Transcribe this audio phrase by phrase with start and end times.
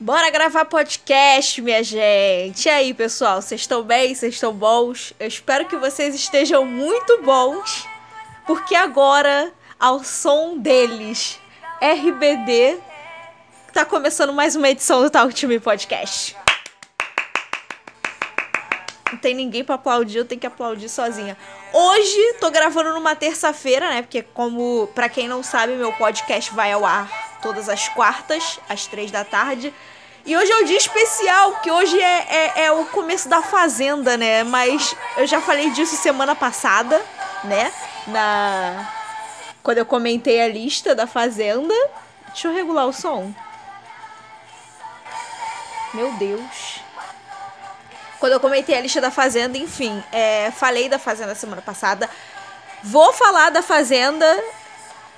[0.00, 2.66] Bora gravar podcast, minha gente.
[2.66, 4.14] E aí, pessoal, vocês estão bem?
[4.14, 5.12] Vocês estão bons?
[5.18, 7.84] Eu espero que vocês estejam muito bons,
[8.46, 11.40] porque agora, ao som deles,
[11.82, 12.78] RBD,
[13.72, 16.36] tá começando mais uma edição do Talk to Me Podcast.
[19.10, 21.36] Não tem ninguém para aplaudir, eu tenho que aplaudir sozinha.
[21.72, 24.02] Hoje tô gravando numa terça-feira, né?
[24.02, 28.86] Porque como para quem não sabe, meu podcast vai ao ar todas as quartas, às
[28.86, 29.72] três da tarde.
[30.24, 34.16] E hoje é um dia especial, que hoje é, é, é, o começo da Fazenda,
[34.16, 34.44] né?
[34.44, 37.02] Mas eu já falei disso semana passada,
[37.44, 37.72] né?
[38.06, 38.92] Na...
[39.62, 41.74] Quando eu comentei a lista da Fazenda.
[42.28, 43.32] Deixa eu regular o som.
[45.94, 46.80] Meu Deus.
[48.20, 52.08] Quando eu comentei a lista da Fazenda, enfim, é, falei da Fazenda semana passada.
[52.82, 54.26] Vou falar da Fazenda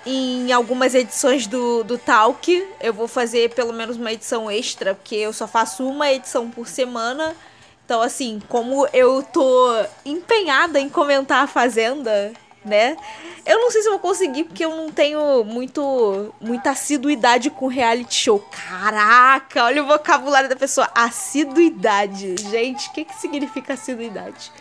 [0.06, 2.66] em algumas edições do, do Talk.
[2.80, 6.66] Eu vou fazer pelo menos uma edição extra, porque eu só faço uma edição por
[6.66, 7.34] semana.
[7.84, 9.68] Então, assim, como eu tô
[10.04, 12.32] empenhada em comentar a Fazenda,
[12.64, 12.96] né?
[13.44, 18.14] Eu não sei se vou conseguir, porque eu não tenho muito muita assiduidade com reality
[18.14, 18.38] show.
[18.38, 20.88] Caraca, olha o vocabulário da pessoa.
[20.94, 22.36] Assiduidade.
[22.48, 24.52] Gente, o que, que significa assiduidade?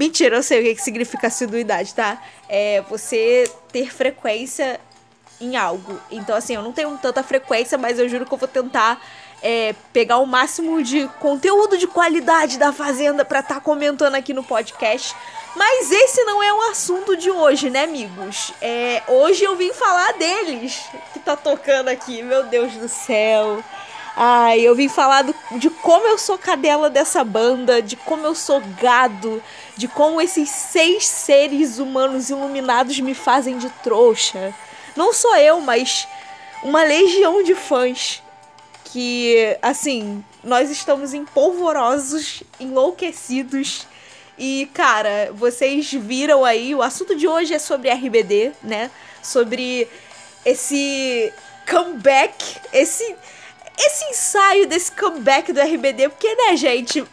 [0.00, 2.22] Mentira, eu sei o que, que significa assiduidade, tá?
[2.48, 4.80] É você ter frequência
[5.38, 6.00] em algo.
[6.10, 8.98] Então, assim, eu não tenho tanta frequência, mas eu juro que eu vou tentar
[9.42, 14.32] é, pegar o máximo de conteúdo de qualidade da Fazenda para estar tá comentando aqui
[14.32, 15.14] no podcast.
[15.54, 18.54] Mas esse não é o assunto de hoje, né, amigos?
[18.62, 20.80] É, hoje eu vim falar deles
[21.12, 23.62] que tá tocando aqui, meu Deus do céu.
[24.22, 28.34] Ai, eu vim falar do, de como eu sou cadela dessa banda, de como eu
[28.34, 29.42] sou gado,
[29.78, 34.54] de como esses seis seres humanos iluminados me fazem de trouxa.
[34.94, 36.06] Não sou eu, mas
[36.62, 38.22] uma legião de fãs
[38.84, 43.86] que, assim, nós estamos empolvorosos, enlouquecidos.
[44.36, 48.90] E, cara, vocês viram aí, o assunto de hoje é sobre RBD, né?
[49.22, 49.88] Sobre
[50.44, 51.32] esse
[51.66, 53.16] comeback, esse
[53.86, 57.04] esse ensaio desse comeback do RBD, porque, né, gente,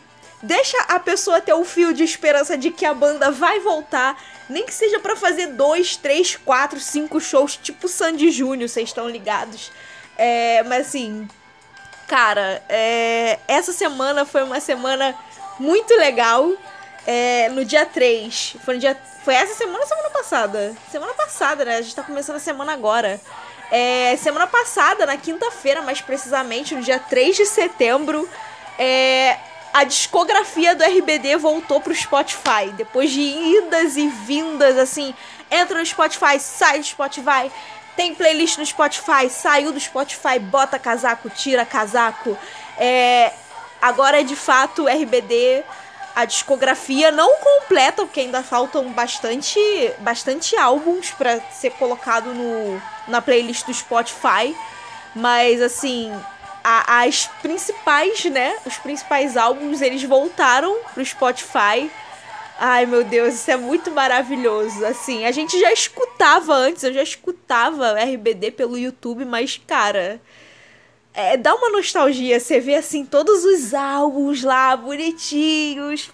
[0.41, 4.65] deixa a pessoa ter um fio de esperança de que a banda vai voltar, nem
[4.65, 9.71] que seja para fazer dois, três, quatro, cinco shows, tipo Sandy Júnior, vocês estão ligados.
[10.17, 11.27] É, mas assim,
[12.07, 15.15] cara, é, essa semana foi uma semana
[15.59, 16.51] muito legal.
[17.05, 18.97] É, no dia 3, foi no dia.
[19.23, 20.75] Foi essa semana ou semana passada?
[20.91, 21.77] Semana passada, né?
[21.77, 23.21] A gente tá começando a semana agora.
[23.71, 28.27] É, semana passada, na quinta-feira, mais precisamente, no dia 3 de setembro,
[28.79, 29.37] é,
[29.73, 32.71] a discografia do RBD voltou pro Spotify.
[32.73, 35.13] Depois de idas e vindas, assim,
[35.51, 37.51] entra no Spotify, sai do Spotify,
[37.95, 42.37] tem playlist no Spotify, saiu do Spotify, bota casaco, tira casaco.
[42.77, 43.33] É,
[43.81, 45.63] agora é de fato o RBD
[46.17, 49.59] a discografia não completa, porque ainda faltam bastante,
[49.99, 54.57] bastante álbuns para ser colocado no, na playlist do Spotify.
[55.15, 56.11] Mas assim,
[56.63, 58.57] a, as principais, né?
[58.65, 61.87] Os principais álbuns, eles voltaram pro Spotify.
[62.57, 64.83] Ai, meu Deus, isso é muito maravilhoso.
[64.87, 70.19] Assim, a gente já escutava antes, eu já escutava RBD pelo YouTube, mas, cara,
[71.17, 72.39] é, dá uma nostalgia.
[72.39, 76.11] Você vê assim todos os álbuns lá bonitinhos,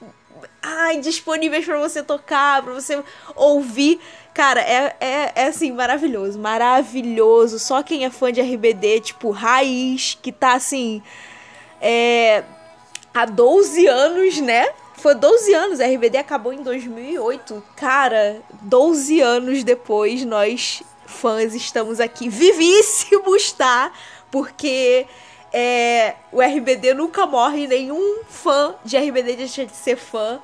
[0.62, 3.04] ai, disponíveis para você tocar, para você
[3.36, 4.00] ouvir.
[4.34, 7.60] Cara, é, é, é assim, maravilhoso, maravilhoso.
[7.60, 11.04] Só quem é fã de RBD, tipo, raiz, que tá assim,
[11.82, 12.46] é,
[13.14, 14.70] há 12 anos, né?
[14.96, 17.62] Foi 12 anos, a RBD acabou em 2008.
[17.76, 23.92] Cara, 12 anos depois, nós fãs estamos aqui vivíssimos, tá?
[24.34, 25.06] Porque
[25.54, 30.40] é, o RBD nunca morre, nenhum fã de RBD deixa de ser fã.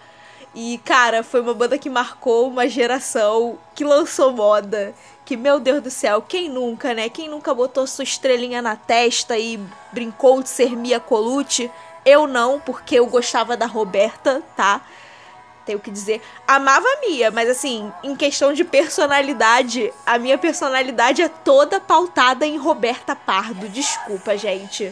[0.54, 4.94] E, cara, foi uma banda que marcou uma geração, que lançou moda.
[5.26, 7.10] Que, meu Deus do céu, quem nunca, né?
[7.10, 9.60] Quem nunca botou sua estrelinha na testa e
[9.92, 11.72] brincou de ser Mia Colucci?
[12.06, 14.85] Eu não, porque eu gostava da Roberta, tá?
[15.70, 16.20] Tenho que dizer.
[16.48, 22.46] Amava a Mia, mas assim, em questão de personalidade, a minha personalidade é toda pautada
[22.46, 23.70] em Roberta Pardo.
[23.70, 24.92] Desculpa, gente.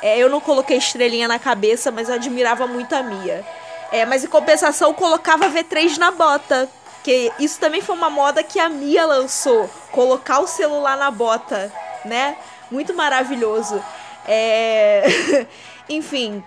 [0.00, 3.44] É, eu não coloquei estrelinha na cabeça, mas eu admirava muito a Mia.
[3.90, 6.68] É, mas em compensação, colocava V3 na bota.
[7.02, 9.68] Que isso também foi uma moda que a Mia lançou.
[9.90, 11.72] Colocar o celular na bota,
[12.04, 12.36] né?
[12.70, 13.82] Muito maravilhoso.
[14.26, 15.46] É...
[15.88, 16.44] Enfim,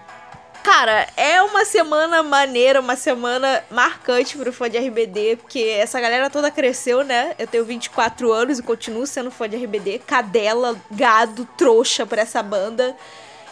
[0.66, 6.28] Cara, é uma semana maneira, uma semana marcante pro fã de RBD, porque essa galera
[6.28, 7.36] toda cresceu, né?
[7.38, 10.00] Eu tenho 24 anos e continuo sendo fã de RBD.
[10.00, 12.98] Cadela, gado, trouxa pra essa banda.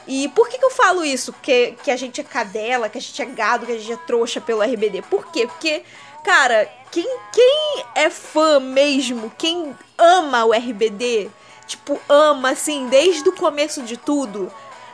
[0.08, 1.32] E por que, que eu falo isso?
[1.34, 3.98] Que, que a gente é cadela, que a gente é gado, que a gente é
[4.08, 5.04] trouxa pelo RBD?
[5.04, 5.46] Por quê?
[5.46, 5.84] Porque,
[6.24, 11.30] cara, quem, quem é fã mesmo, quem ama o RBD,
[11.68, 14.52] tipo, ama assim, desde o começo de tudo,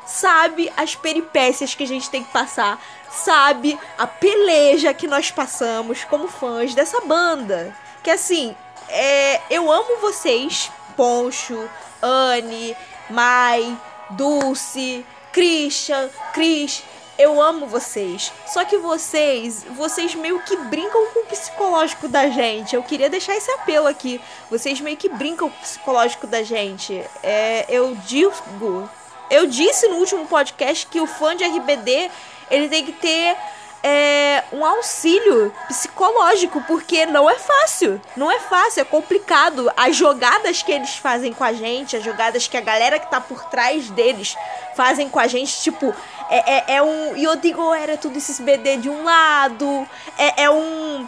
[0.09, 6.03] sabe as peripécias que a gente tem que passar, sabe a peleja que nós passamos
[6.03, 7.75] como fãs dessa banda.
[8.03, 8.56] Que assim,
[8.89, 11.69] é, eu amo vocês, Poncho,
[12.01, 12.75] Anne,
[13.09, 13.77] Mai,
[14.09, 16.83] Dulce, Christian, Cris.
[17.17, 18.31] Eu amo vocês.
[18.47, 22.75] Só que vocês, vocês meio que brincam com o psicológico da gente.
[22.75, 24.21] Eu queria deixar esse apelo aqui.
[24.50, 27.03] Vocês meio que brincam com o psicológico da gente.
[27.21, 28.89] É, eu digo,
[29.30, 32.10] eu disse no último podcast que o fã de RBD
[32.50, 33.38] ele tem que ter
[33.81, 38.02] é, um auxílio psicológico, porque não é fácil.
[38.16, 39.72] Não é fácil, é complicado.
[39.76, 43.22] As jogadas que eles fazem com a gente, as jogadas que a galera que tá
[43.22, 44.36] por trás deles
[44.76, 45.94] fazem com a gente, tipo,
[46.30, 47.16] é, é, é um.
[47.16, 49.88] E eu digo, era tudo esses BD de um lado,
[50.18, 51.08] é, é um.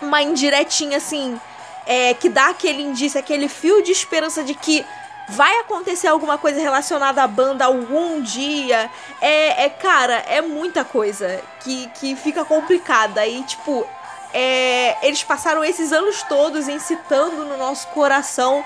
[0.00, 1.40] Uma indiretinha assim,
[1.86, 4.84] é, que dá aquele indício, aquele fio de esperança de que
[5.28, 8.90] vai acontecer alguma coisa relacionada à banda algum dia.
[9.20, 13.26] É, é cara, é muita coisa que, que fica complicada.
[13.26, 13.86] E, tipo,
[14.32, 18.64] é, eles passaram esses anos todos incitando no nosso coração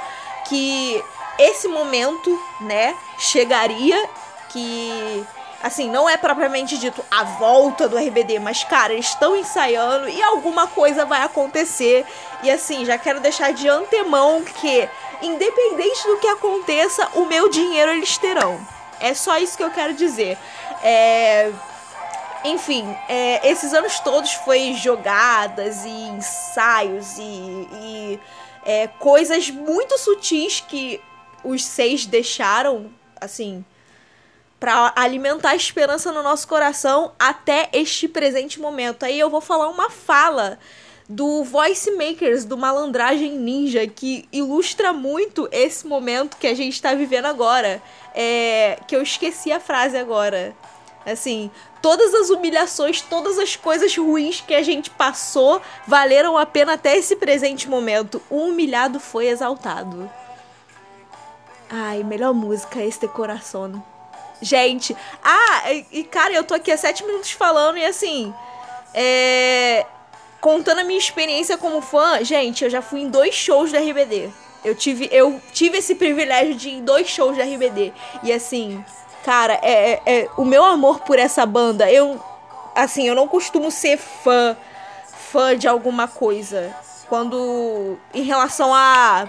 [0.49, 1.03] que
[1.39, 4.09] esse momento, né, chegaria.
[4.51, 5.25] Que
[5.63, 10.23] assim, não é propriamente dito a volta do RBD, mas, cara, eles estão ensaiando e
[10.23, 12.05] alguma coisa vai acontecer.
[12.43, 14.89] E assim, já quero deixar de antemão que
[15.23, 18.59] independente do que aconteça, o meu dinheiro eles terão.
[18.99, 20.39] É só isso que eu quero dizer.
[20.83, 21.51] É...
[22.43, 28.21] Enfim, é, esses anos todos foi jogadas e ensaios e, e
[28.65, 31.03] é, coisas muito sutis que
[31.45, 32.91] os seis deixaram,
[33.21, 33.63] assim,
[34.61, 39.05] para alimentar a esperança no nosso coração até este presente momento.
[39.05, 40.59] Aí eu vou falar uma fala
[41.09, 46.95] do Voice Makers, do Malandragem Ninja, que ilustra muito esse momento que a gente está
[46.95, 47.83] vivendo agora.
[48.15, 50.55] É, que eu esqueci a frase agora.
[51.07, 56.75] Assim, todas as humilhações, todas as coisas ruins que a gente passou valeram a pena
[56.75, 58.21] até esse presente momento.
[58.29, 60.09] O humilhado foi exaltado.
[61.71, 63.83] Ai, melhor música, este coração.
[64.43, 68.35] Gente, ah, e cara, eu tô aqui há sete minutos falando e assim.
[68.93, 69.87] É
[70.41, 74.31] contando a minha experiência como fã, gente, eu já fui em dois shows da RBD.
[74.65, 77.93] Eu tive, eu tive esse privilégio de ir em dois shows da RBD.
[78.23, 78.85] E assim,
[79.25, 82.23] cara, é, é, é, o meu amor por essa banda, eu.
[82.75, 84.57] Assim, eu não costumo ser fã,
[85.33, 86.75] fã de alguma coisa.
[87.09, 87.99] Quando.
[88.13, 89.29] Em relação a.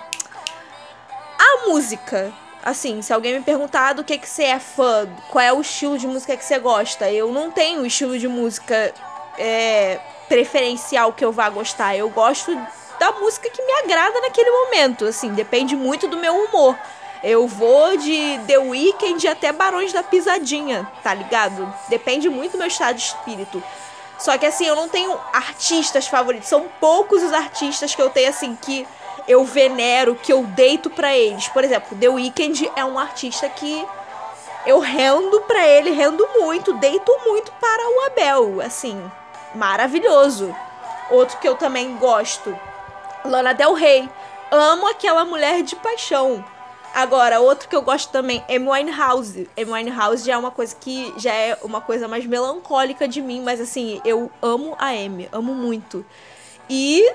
[1.40, 2.32] A música.
[2.64, 5.98] Assim, se alguém me perguntar do que, que você é fã, qual é o estilo
[5.98, 8.94] de música que você gosta, eu não tenho estilo de música
[9.38, 11.96] é, preferencial que eu vá gostar.
[11.96, 12.56] Eu gosto
[13.00, 16.78] da música que me agrada naquele momento, assim, depende muito do meu humor.
[17.24, 21.72] Eu vou de The Weeknd até Barões da Pisadinha, tá ligado?
[21.90, 23.62] Depende muito do meu estado de espírito.
[24.18, 26.48] Só que assim, eu não tenho artistas favoritos.
[26.48, 28.88] São poucos os artistas que eu tenho assim que
[29.28, 31.48] eu venero, que eu deito para eles.
[31.50, 33.86] Por exemplo, The Weeknd é um artista que
[34.66, 39.12] eu rendo para ele, rendo muito, deito muito para o Abel, assim
[39.54, 40.56] maravilhoso.
[41.10, 42.58] Outro que eu também gosto,
[43.24, 44.10] Lana Del Rey.
[44.50, 46.44] Amo aquela mulher de paixão.
[46.94, 49.50] Agora, outro que eu gosto também, Amy Winehouse.
[49.58, 53.42] Amy Winehouse já é uma coisa que já é uma coisa mais melancólica de mim,
[53.42, 56.06] mas assim, eu amo a Amy, amo muito.
[56.70, 57.10] E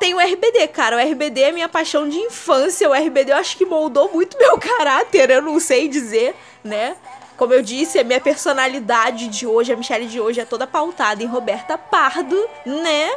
[0.00, 0.96] tem o RBD, cara.
[0.96, 2.88] O RBD é minha paixão de infância.
[2.88, 6.96] O RBD eu acho que moldou muito meu caráter, eu não sei dizer, né?
[7.36, 11.22] Como eu disse, a minha personalidade de hoje, a Michelle de hoje, é toda pautada
[11.22, 13.10] em Roberta Pardo, né?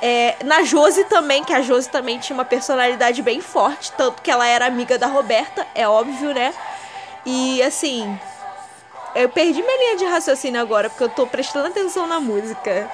[0.00, 4.30] É, na Josi também, que a Josi também tinha uma personalidade bem forte, tanto que
[4.30, 6.54] ela era amiga da Roberta, é óbvio, né?
[7.26, 8.16] E assim,
[9.16, 12.88] eu perdi minha linha de raciocínio agora, porque eu tô prestando atenção na música.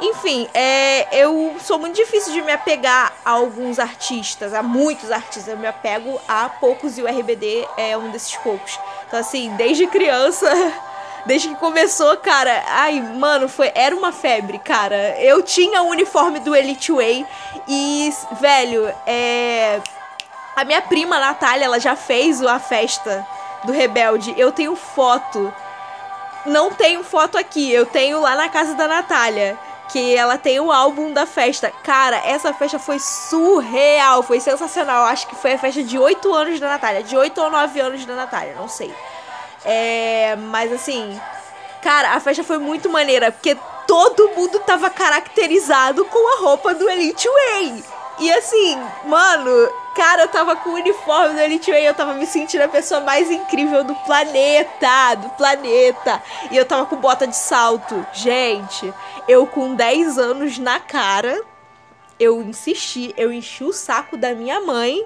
[0.00, 5.48] Enfim, é, eu sou muito difícil de me apegar a alguns artistas, a muitos artistas.
[5.48, 8.78] Eu me apego a poucos e o RBD é um desses poucos.
[9.06, 10.48] Então, assim, desde criança,
[11.26, 15.20] desde que começou, cara, ai, mano, foi, era uma febre, cara.
[15.20, 17.26] Eu tinha o uniforme do Elite Way
[17.68, 19.80] e, velho, é.
[20.56, 23.26] A minha prima Natália, ela já fez a festa
[23.64, 24.34] do Rebelde.
[24.36, 25.52] Eu tenho foto.
[26.46, 29.58] Não tenho foto aqui, eu tenho lá na casa da Natália
[29.90, 31.70] que ela tem o álbum da festa.
[31.82, 35.04] Cara, essa festa foi surreal, foi sensacional.
[35.04, 38.04] Acho que foi a festa de 8 anos da Natália, de 8 ou 9 anos
[38.04, 38.94] da Natália, não sei.
[39.64, 41.20] É, mas assim,
[41.82, 43.56] cara, a festa foi muito maneira, porque
[43.86, 47.84] todo mundo tava caracterizado com a roupa do Elite Way.
[48.20, 49.50] E assim, mano,
[49.96, 53.00] cara, eu tava com o uniforme do Elite Way, eu tava me sentindo a pessoa
[53.00, 56.22] mais incrível do planeta, do planeta.
[56.50, 58.06] E eu tava com bota de salto.
[58.12, 58.92] Gente,
[59.26, 61.42] eu com 10 anos na cara,
[62.18, 65.02] eu insisti, eu enchi o saco da minha mãe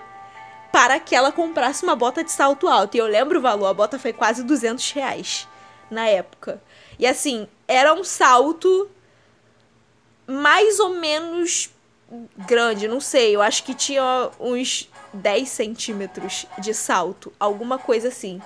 [0.72, 2.96] para que ela comprasse uma bota de salto alto.
[2.96, 5.46] E eu lembro o valor, a bota foi quase 200 reais
[5.88, 6.60] na época.
[6.98, 8.90] E assim, era um salto
[10.26, 11.70] mais ou menos
[12.36, 13.34] grande, não sei.
[13.34, 18.40] Eu acho que tinha uns 10 centímetros de salto, alguma coisa assim.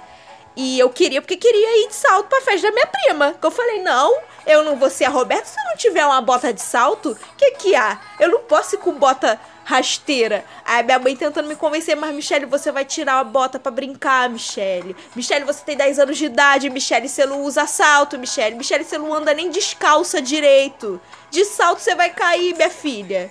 [0.61, 3.33] E eu queria, porque queria ir de salto pra festa da minha prima.
[3.41, 6.21] Que eu falei, não, eu não vou ser a Roberta se eu não tiver uma
[6.21, 7.17] bota de salto.
[7.37, 8.01] Que que há?
[8.19, 10.45] Eu não posso ir com bota rasteira.
[10.65, 14.29] Aí minha mãe tentando me convencer, mas Michelle, você vai tirar a bota para brincar,
[14.29, 14.97] Michelle.
[15.15, 18.57] Michelle, você tem 10 anos de idade, Michelle, você não usa salto, Michelle.
[18.57, 21.01] Michelle, você não anda nem descalça direito.
[21.31, 23.31] De salto você vai cair, minha filha.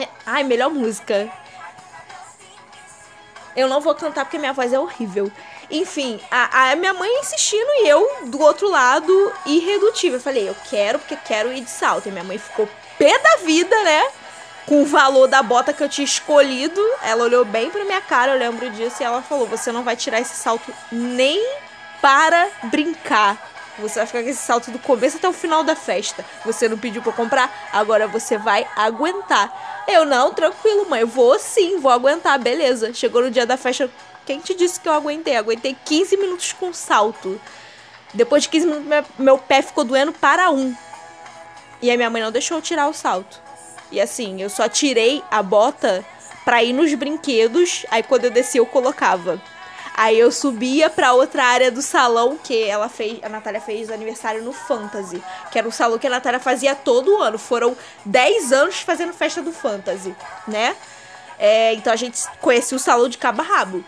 [0.00, 1.30] É, ai, melhor música.
[3.54, 5.30] Eu não vou cantar porque minha voz é horrível.
[5.70, 10.18] Enfim, a, a, minha mãe insistindo e eu do outro lado irredutível.
[10.18, 12.08] Eu falei, eu quero porque quero ir de salto.
[12.08, 12.66] E minha mãe ficou
[12.96, 14.08] pé da vida, né?
[14.66, 16.80] Com o valor da bota que eu tinha escolhido.
[17.02, 19.96] Ela olhou bem pra minha cara, eu lembro disso, e ela falou: Você não vai
[19.96, 21.38] tirar esse salto nem
[22.00, 23.49] para brincar.
[23.80, 26.24] Você vai ficar com esse salto do começo até o final da festa.
[26.44, 29.84] Você não pediu pra comprar, agora você vai aguentar.
[29.88, 31.04] Eu, não, tranquilo, mãe.
[31.04, 32.92] Vou sim, vou aguentar, beleza.
[32.94, 33.90] Chegou no dia da festa.
[34.26, 35.36] Quem te disse que eu aguentei?
[35.36, 37.40] Aguentei 15 minutos com salto.
[38.12, 40.74] Depois de 15 minutos, meu pé ficou doendo para um.
[41.82, 43.40] E a minha mãe não deixou eu tirar o salto.
[43.90, 46.04] E assim, eu só tirei a bota
[46.44, 47.86] pra ir nos brinquedos.
[47.90, 49.40] Aí quando eu desci, eu colocava.
[49.94, 54.42] Aí eu subia pra outra área do salão que ela fez, a Natália fez aniversário
[54.42, 57.38] no Fantasy, que era o salão que a Natália fazia todo ano.
[57.38, 60.14] Foram 10 anos fazendo festa do Fantasy,
[60.46, 60.76] né?
[61.38, 63.84] É, então a gente conhecia o salão de cabo a rabo.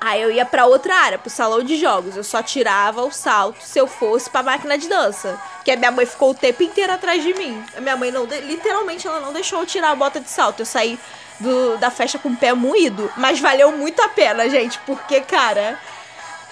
[0.00, 2.16] Aí eu ia para outra área, pro salão de jogos.
[2.16, 5.40] Eu só tirava o salto se eu fosse pra máquina de dança.
[5.64, 7.64] Que a minha mãe ficou o tempo inteiro atrás de mim.
[7.76, 10.60] A minha mãe não, literalmente, ela não deixou eu tirar a bota de salto.
[10.60, 10.98] Eu saí
[11.40, 13.10] do, da festa com o pé moído.
[13.16, 15.78] Mas valeu muito a pena, gente, porque, cara.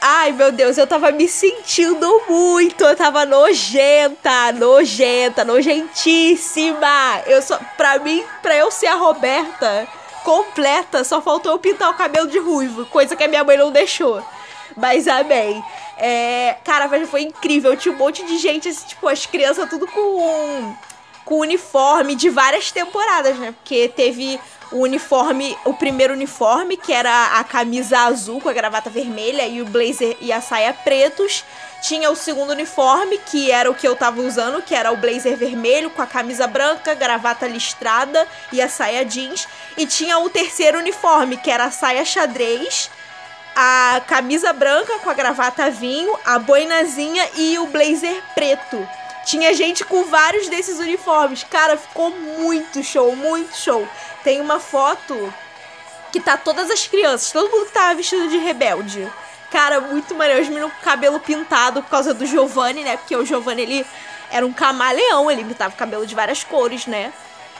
[0.00, 2.84] Ai, meu Deus, eu tava me sentindo muito.
[2.84, 7.22] Eu tava nojenta, nojenta, nojentíssima.
[7.26, 7.58] Eu só.
[7.76, 9.88] Pra mim, pra eu ser a Roberta
[10.22, 13.70] completa, só faltou eu pintar o cabelo de ruivo, coisa que a minha mãe não
[13.70, 14.22] deixou.
[14.76, 15.62] Mas amém.
[15.96, 17.76] É, cara, foi incrível.
[17.76, 20.76] Tinha um monte de gente, assim, tipo, as crianças tudo com,
[21.24, 23.52] com uniforme de várias temporadas, né?
[23.52, 24.40] Porque teve
[24.74, 29.62] o uniforme, o primeiro uniforme, que era a camisa azul com a gravata vermelha e
[29.62, 31.44] o blazer e a saia pretos.
[31.80, 35.36] Tinha o segundo uniforme, que era o que eu tava usando, que era o blazer
[35.36, 39.46] vermelho com a camisa branca, gravata listrada e a saia jeans.
[39.76, 42.90] E tinha o terceiro uniforme, que era a saia xadrez,
[43.54, 48.88] a camisa branca com a gravata vinho, a boinazinha e o blazer preto.
[49.24, 51.44] Tinha gente com vários desses uniformes.
[51.44, 53.86] Cara, ficou muito show, muito show.
[54.24, 55.32] Tem uma foto
[56.10, 59.06] que tá todas as crianças, todo mundo que tava vestido de rebelde.
[59.50, 60.42] Cara, muito maneiro.
[60.42, 62.96] Os meninos com cabelo pintado por causa do Giovanni, né?
[62.96, 63.86] Porque o Giovanni, ele
[64.30, 67.12] era um camaleão, ele imitava cabelo de várias cores, né?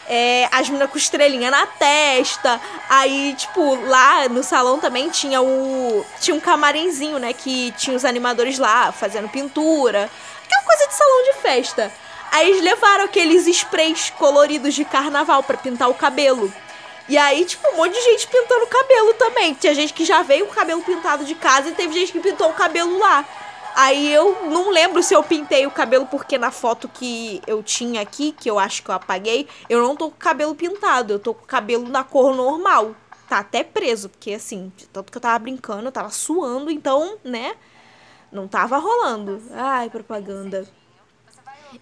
[0.08, 2.60] É, as meninas com estrelinha na testa.
[2.88, 6.04] Aí, tipo, lá no salão também tinha o.
[6.20, 7.32] Tinha um camarimzinho, né?
[7.32, 10.10] Que tinha os animadores lá fazendo pintura.
[10.44, 11.92] Aquela coisa de salão de festa.
[12.34, 16.52] Aí eles levaram aqueles sprays coloridos de carnaval para pintar o cabelo.
[17.08, 19.54] E aí, tipo, um monte de gente pintando o cabelo também.
[19.54, 22.18] Tinha gente que já veio com o cabelo pintado de casa e teve gente que
[22.18, 23.24] pintou o cabelo lá.
[23.76, 28.00] Aí eu não lembro se eu pintei o cabelo, porque na foto que eu tinha
[28.00, 31.20] aqui, que eu acho que eu apaguei, eu não tô com o cabelo pintado, eu
[31.20, 32.96] tô com o cabelo na cor normal.
[33.28, 37.54] Tá até preso, porque assim, tanto que eu tava brincando, eu tava suando, então, né?
[38.32, 39.40] Não tava rolando.
[39.52, 40.66] Ai, propaganda.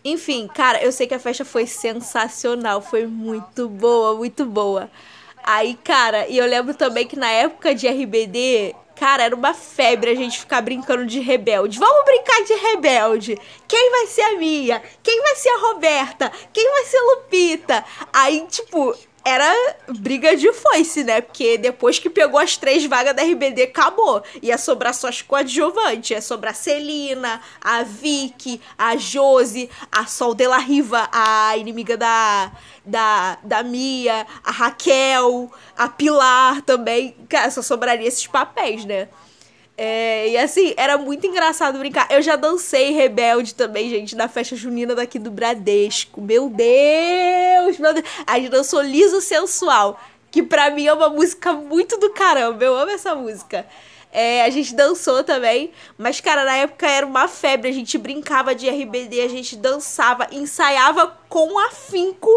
[0.05, 4.91] Enfim, cara, eu sei que a festa foi sensacional, foi muito boa, muito boa.
[5.45, 10.11] Aí, cara, e eu lembro também que na época de RBD, cara, era uma febre
[10.11, 11.79] a gente ficar brincando de rebelde.
[11.79, 13.39] Vamos brincar de rebelde.
[13.67, 14.83] Quem vai ser a Mia?
[15.03, 16.33] Quem vai ser a Roberta?
[16.53, 17.85] Quem vai ser a Lupita?
[18.13, 21.21] Aí, tipo, era briga de foice, né?
[21.21, 24.23] Porque depois que pegou as três vagas da RBD, acabou.
[24.43, 26.11] Ia sobrar só as coadjuvantes.
[26.11, 31.97] Ia sobrar a Celina, a Vicky, a Josi, a Sol de la Riva, a inimiga
[31.97, 32.53] da,
[32.85, 37.17] da, da Mia, a Raquel, a Pilar também.
[37.29, 39.09] Cara, só sobraria esses papéis, né?
[39.77, 42.07] É, e assim, era muito engraçado brincar.
[42.11, 46.21] Eu já dancei rebelde também, gente, na festa junina daqui do Bradesco.
[46.21, 48.07] Meu Deus, meu Deus.
[48.27, 49.99] A gente dançou liso sensual,
[50.31, 52.63] que pra mim é uma música muito do caramba.
[52.65, 53.67] Eu amo essa música.
[54.13, 57.71] É, a gente dançou também, mas, cara, na época era uma febre.
[57.71, 62.31] A gente brincava de RBD, a gente dançava, ensaiava com afinco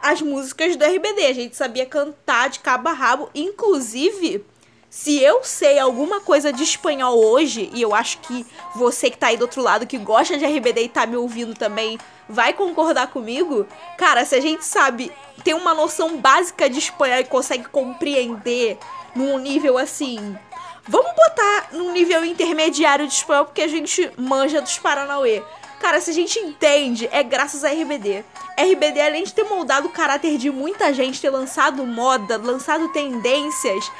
[0.00, 1.26] as músicas do RBD.
[1.26, 3.28] A gente sabia cantar de cabo a rabo.
[3.34, 4.44] Inclusive,
[4.90, 8.44] se eu sei alguma coisa de espanhol hoje, e eu acho que
[8.74, 11.54] você que tá aí do outro lado, que gosta de RBD e tá me ouvindo
[11.54, 13.66] também, vai concordar comigo.
[13.96, 15.10] Cara, se a gente sabe,
[15.42, 18.76] tem uma noção básica de espanhol e consegue compreender
[19.14, 20.36] num nível assim
[20.90, 25.40] Vamos botar num nível intermediário de espanhol, porque a gente manja dos Paranauê.
[25.78, 28.24] Cara, se a gente entende, é graças a RBD.
[28.58, 33.90] RBD, além de ter moldado o caráter de muita gente, ter lançado moda, lançado tendências,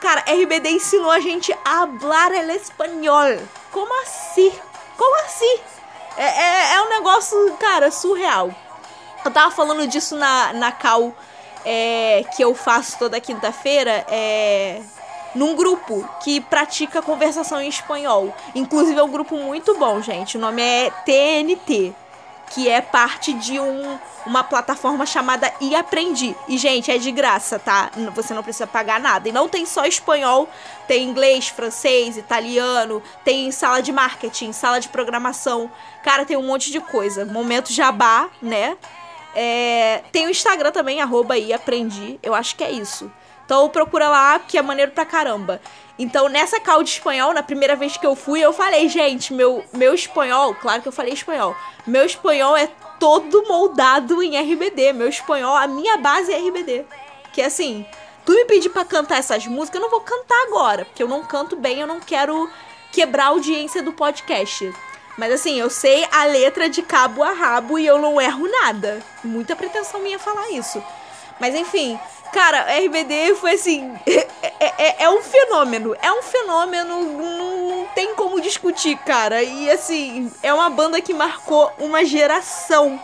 [0.00, 3.38] cara, RBD ensinou a gente a hablar el espanhol.
[3.70, 4.52] Como assim?
[4.96, 5.60] Como assim?
[6.16, 8.50] É, é, é um negócio, cara, surreal.
[9.24, 11.12] Eu tava falando disso na, na cal
[11.64, 14.04] é, que eu faço toda quinta-feira.
[14.08, 14.80] É,
[15.34, 18.34] num grupo que pratica conversação em espanhol.
[18.54, 20.36] Inclusive é um grupo muito bom, gente.
[20.36, 21.94] O nome é TNT,
[22.50, 26.34] que é parte de um, uma plataforma chamada E Aprendi.
[26.48, 27.90] E, gente, é de graça, tá?
[28.14, 29.28] Você não precisa pagar nada.
[29.28, 30.48] E não tem só espanhol,
[30.86, 35.70] tem inglês, francês, italiano, tem sala de marketing, sala de programação.
[36.02, 37.24] Cara, tem um monte de coisa.
[37.24, 38.76] Momento jabá, né?
[39.34, 42.18] É, tem o Instagram também, arroba e aprendi.
[42.22, 43.10] Eu acho que é isso.
[43.48, 45.58] Então procura lá, que é maneiro pra caramba.
[45.98, 49.64] Então, nessa cal de espanhol, na primeira vez que eu fui, eu falei, gente, meu,
[49.72, 52.68] meu espanhol, claro que eu falei espanhol, meu espanhol é
[53.00, 54.92] todo moldado em RBD.
[54.92, 56.84] Meu espanhol, a minha base é RBD.
[57.32, 57.86] Que assim,
[58.26, 61.24] tu me pedir pra cantar essas músicas, eu não vou cantar agora, porque eu não
[61.24, 62.50] canto bem, eu não quero
[62.92, 64.70] quebrar a audiência do podcast.
[65.16, 69.02] Mas assim, eu sei a letra de cabo a rabo e eu não erro nada.
[69.24, 70.84] Muita pretensão minha falar isso.
[71.40, 71.98] Mas enfim,
[72.32, 73.92] Cara, RBD foi assim.
[74.60, 75.96] É, é, é, um fenômeno.
[76.00, 77.02] É um fenômeno.
[77.04, 79.42] Não, não tem como discutir, cara.
[79.42, 83.00] E assim, é uma banda que marcou uma geração.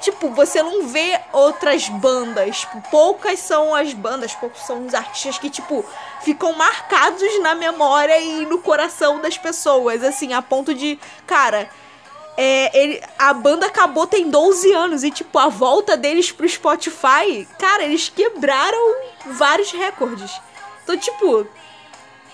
[0.00, 2.60] Tipo, você não vê outras bandas.
[2.60, 5.84] Tipo, poucas são as bandas, poucos são os artistas que, tipo,
[6.20, 10.04] ficam marcados na memória e no coração das pessoas.
[10.04, 10.98] Assim, a ponto de.
[11.26, 11.68] Cara
[12.36, 17.48] é, ele, a banda acabou tem 12 anos e, tipo, a volta deles pro Spotify,
[17.58, 18.96] cara, eles quebraram
[19.26, 20.30] vários recordes.
[20.82, 21.46] Então, tipo,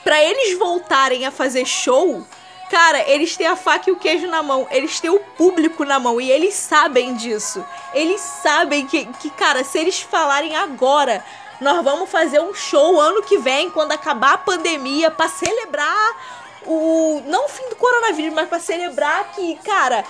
[0.03, 2.27] pra eles voltarem a fazer show,
[2.69, 6.01] cara, eles têm a faca e o queijo na mão, eles têm o público na
[6.01, 7.65] mão e eles sabem disso.
[7.95, 11.25] Eles sabem que, que cara, se eles falarem agora,
[11.61, 17.23] nós vamos fazer um show ano que vem, quando acabar a pandemia, para celebrar o
[17.27, 20.05] não o fim do coronavírus, mas para celebrar que, cara,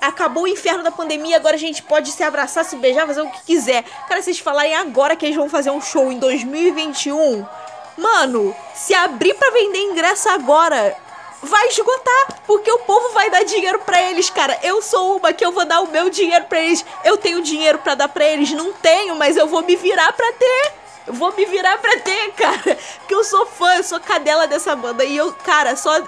[0.00, 3.30] acabou o inferno da pandemia, agora a gente pode se abraçar, se beijar, fazer o
[3.30, 3.82] que quiser.
[4.08, 7.46] Cara, eles falarem agora que eles vão fazer um show em 2021,
[7.96, 10.96] mano, se abrir para vender ingresso agora,
[11.42, 14.58] vai esgotar, porque o povo vai dar dinheiro para eles, cara.
[14.62, 16.84] Eu sou uma que eu vou dar o meu dinheiro para eles.
[17.04, 20.32] Eu tenho dinheiro para dar para eles, não tenho, mas eu vou me virar para
[20.32, 20.72] ter.
[21.06, 22.78] Vou me virar pra ter, cara.
[22.98, 25.04] Porque eu sou fã, eu sou cadela dessa banda.
[25.04, 26.02] E eu, cara, só.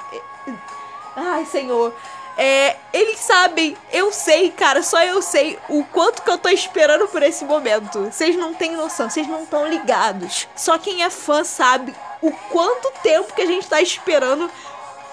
[1.16, 1.94] Ai, senhor.
[2.40, 7.08] É, eles sabem, eu sei, cara, só eu sei o quanto que eu tô esperando
[7.08, 8.04] por esse momento.
[8.04, 10.46] Vocês não têm noção, vocês não estão ligados.
[10.54, 14.48] Só quem é fã sabe o quanto tempo que a gente tá esperando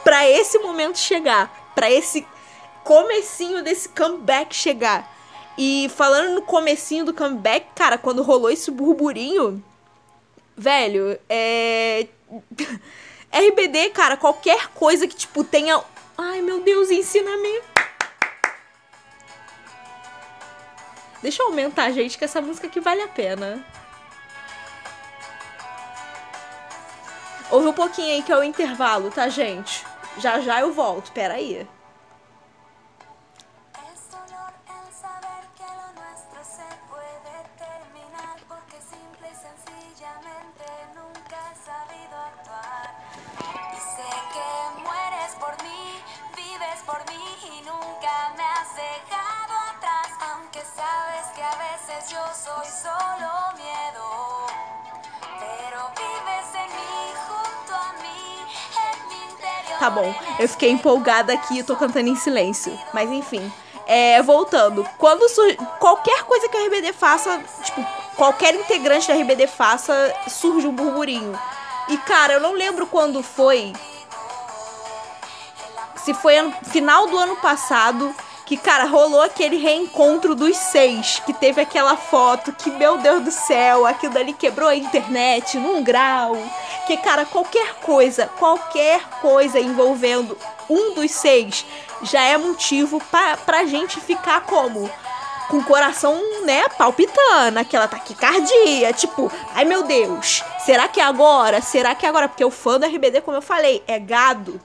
[0.03, 2.27] para esse momento chegar, para esse
[2.83, 5.11] comecinho desse comeback chegar.
[5.57, 9.63] E falando no comecinho do comeback, cara, quando rolou esse burburinho,
[10.57, 12.07] Velho, é.
[13.31, 15.81] RBD, cara, qualquer coisa que, tipo, tenha.
[16.17, 17.61] Ai, meu Deus, ensina-me.
[21.21, 23.65] Deixa eu aumentar, gente, que essa música aqui vale a pena.
[27.51, 29.85] Ouve um pouquinho aí que é o intervalo, tá, gente?
[30.17, 31.57] Já já eu volto, peraí.
[31.57, 31.74] aí.
[60.55, 62.77] Fiquei empolgada aqui, tô cantando em silêncio.
[62.93, 63.51] Mas enfim,
[63.85, 64.87] é, voltando.
[64.97, 65.57] Quando surge.
[65.79, 71.37] Qualquer coisa que a RBD faça, tipo, qualquer integrante da RBD faça, surge um burburinho.
[71.89, 73.73] E cara, eu não lembro quando foi
[75.97, 78.13] se foi no final do ano passado
[78.45, 83.31] que, cara, rolou aquele reencontro dos seis, que teve aquela foto que, meu Deus do
[83.31, 86.37] céu, aquilo dali quebrou a internet num grau.
[86.85, 90.37] Que, cara, qualquer coisa, qualquer coisa envolvendo
[90.69, 91.65] um dos seis
[92.03, 94.89] já é motivo pra, pra gente ficar como?
[95.49, 101.61] Com o coração, né, palpitando, aquela taquicardia, tipo, ai meu Deus, será que é agora?
[101.61, 102.27] Será que é agora?
[102.27, 104.59] Porque o fã do RBD, como eu falei, é gado,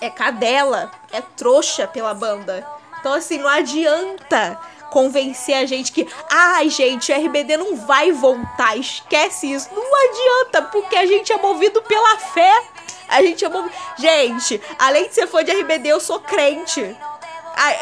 [0.00, 2.73] é cadela, é trouxa pela banda.
[3.04, 4.58] Então, assim, não adianta
[4.90, 9.68] convencer a gente que, ai, gente, o RBD não vai voltar, esquece isso.
[9.74, 12.62] Não adianta, porque a gente é movido pela fé.
[13.06, 13.74] A gente é movido.
[13.98, 16.96] Gente, além de ser fã de RBD, eu sou crente.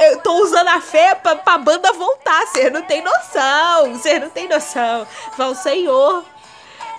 [0.01, 2.45] Eu tô usando a fé pra, pra banda voltar.
[2.49, 3.93] Você não tem noção.
[3.93, 5.07] Você não tem noção.
[5.37, 6.25] Fala, Senhor,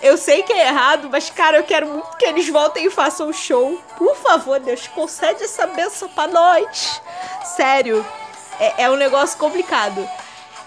[0.03, 3.29] eu sei que é errado, mas, cara, eu quero muito que eles voltem e façam
[3.29, 3.81] um show.
[3.97, 7.01] Por favor, Deus, concede essa benção pra nós.
[7.55, 8.05] Sério.
[8.59, 10.07] É, é um negócio complicado.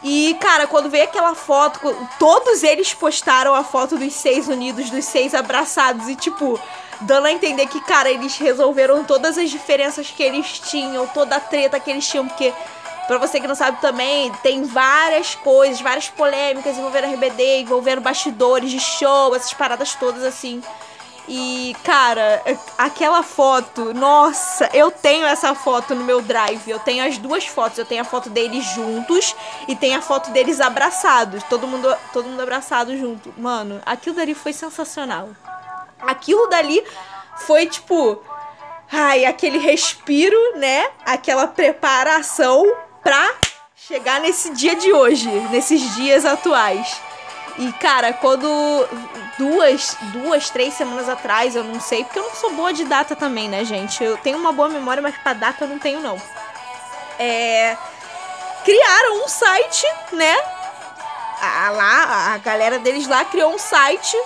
[0.03, 1.81] E, cara, quando veio aquela foto,
[2.19, 6.09] todos eles postaram a foto dos seis unidos, dos seis abraçados.
[6.09, 6.59] E, tipo,
[7.03, 11.41] dando a entender que, cara, eles resolveram todas as diferenças que eles tinham, toda a
[11.41, 12.53] treta que eles tinham, porque
[13.07, 18.71] Pra você que não sabe também, tem várias coisas, várias polêmicas envolvendo RBD, envolvendo bastidores
[18.71, 20.61] de show, essas paradas todas assim.
[21.29, 22.41] E, cara,
[22.79, 26.71] aquela foto, nossa, eu tenho essa foto no meu drive.
[26.71, 27.79] Eu tenho as duas fotos.
[27.79, 29.35] Eu tenho a foto deles juntos
[29.67, 31.43] e tem a foto deles abraçados.
[31.45, 33.35] Todo mundo, todo mundo abraçado junto.
[33.37, 35.31] Mano, aquilo dali foi sensacional.
[36.01, 36.83] Aquilo dali
[37.39, 38.23] foi tipo.
[38.91, 40.89] Ai, aquele respiro, né?
[41.05, 42.65] Aquela preparação
[43.07, 43.33] pra
[43.77, 47.01] chegar nesse dia de hoje, nesses dias atuais.
[47.57, 48.49] E, cara, quando
[49.39, 53.15] duas, duas, três semanas atrás, eu não sei, porque eu não sou boa de data
[53.15, 54.03] também, né, gente?
[54.03, 56.21] Eu tenho uma boa memória, mas pra data eu não tenho, não.
[57.17, 57.77] É.
[58.65, 60.37] Criaram um site, né?
[61.41, 64.17] A, lá, a galera deles lá criou um site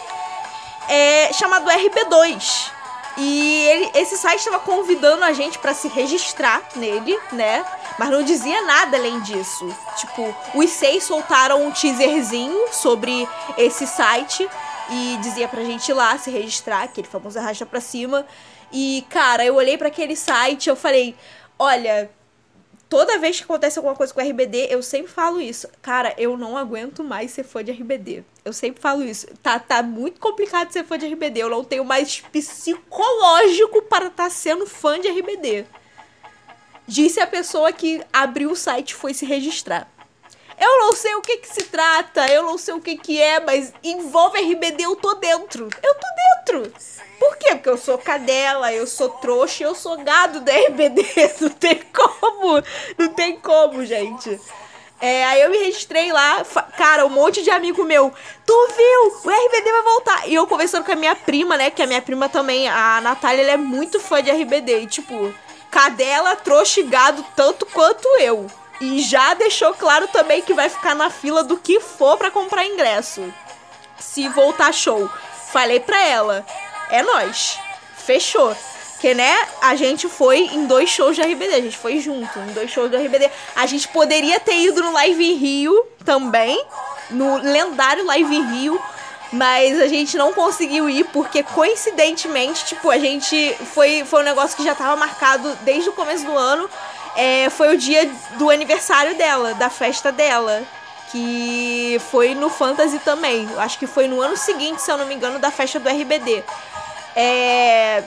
[0.89, 2.71] é, chamado RB2.
[3.19, 7.63] E ele, esse site estava convidando a gente para se registrar nele, né?
[8.01, 9.69] Mas não dizia nada além disso.
[9.99, 14.49] Tipo, os seis soltaram um teaserzinho sobre esse site
[14.91, 18.27] e dizia pra gente ir lá se registrar, aquele famoso arrasta pra cima.
[18.73, 21.15] E, cara, eu olhei para aquele site, eu falei,
[21.59, 22.11] olha,
[22.89, 25.69] toda vez que acontece alguma coisa com RBD, eu sempre falo isso.
[25.83, 28.25] Cara, eu não aguento mais ser fã de RBD.
[28.43, 29.27] Eu sempre falo isso.
[29.43, 31.41] Tá, tá muito complicado ser fã de RBD.
[31.41, 35.67] Eu não tenho mais psicológico para estar tá sendo fã de RBD.
[36.91, 39.87] Disse a pessoa que abriu o site foi se registrar.
[40.59, 43.39] Eu não sei o que que se trata, eu não sei o que que é,
[43.39, 45.69] mas envolve RBD, eu tô dentro.
[45.85, 46.73] Eu tô dentro.
[47.17, 47.51] Por quê?
[47.55, 51.07] Porque eu sou cadela, eu sou trouxa, eu sou gado da RBD.
[51.41, 52.61] Não tem como.
[52.99, 54.41] Não tem como, gente.
[55.01, 56.45] É, aí eu me registrei lá,
[56.77, 58.13] cara, um monte de amigo meu.
[58.45, 59.31] Tu viu?
[59.31, 60.29] O RBD vai voltar.
[60.29, 61.71] E eu conversando com a minha prima, né?
[61.71, 64.83] Que a minha prima também, a Natália, ela é muito fã de RBD.
[64.83, 65.33] E, tipo,
[65.71, 68.47] cadela, trouxa e gado tanto quanto eu.
[68.81, 72.67] E já deixou claro também que vai ficar na fila do que for para comprar
[72.67, 73.23] ingresso.
[73.99, 75.09] Se voltar show.
[75.53, 76.47] Falei pra ela,
[76.91, 77.59] é nós.
[77.97, 78.57] Fechou.
[79.01, 81.55] Que, né, a gente foi em dois shows de RBD.
[81.55, 83.31] A gente foi junto em dois shows do RBD.
[83.57, 86.63] A gente poderia ter ido no Live Rio também.
[87.11, 88.81] No lendário Live Rio
[89.33, 93.55] mas a gente não conseguiu ir porque, coincidentemente, tipo, a gente.
[93.73, 96.69] Foi, foi um negócio que já tava marcado desde o começo do ano.
[97.17, 100.63] É, foi o dia do aniversário dela, da festa dela.
[101.13, 103.49] Que foi no Fantasy também.
[103.59, 106.43] Acho que foi no ano seguinte, se eu não me engano, da festa do RBD.
[107.15, 108.03] É.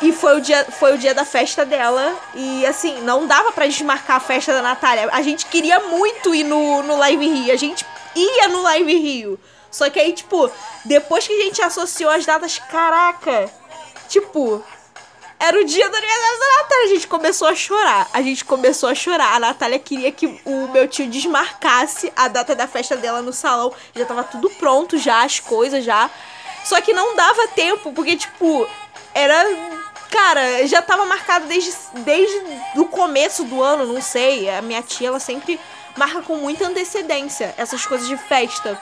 [0.00, 2.14] E foi o, dia, foi o dia da festa dela.
[2.34, 5.08] E assim, não dava pra desmarcar a festa da Natália.
[5.12, 7.52] A gente queria muito ir no, no Live Rio.
[7.52, 9.40] A gente ia no Live Rio.
[9.70, 10.50] Só que aí, tipo,
[10.84, 13.50] depois que a gente associou as datas, caraca,
[14.08, 14.64] tipo,
[15.40, 16.84] era o dia do aniversário da Natália.
[16.84, 18.08] A gente começou a chorar.
[18.12, 19.34] A gente começou a chorar.
[19.34, 23.72] A Natália queria que o meu tio desmarcasse a data da festa dela no salão.
[23.94, 26.10] Já tava tudo pronto, já, as coisas já.
[26.64, 28.68] Só que não dava tempo, porque, tipo,
[29.14, 29.44] era.
[30.10, 32.34] Cara, já tava marcado desde, desde
[32.76, 34.48] o começo do ano, não sei.
[34.50, 35.60] A minha tia, ela sempre
[35.96, 38.80] marca com muita antecedência essas coisas de festa.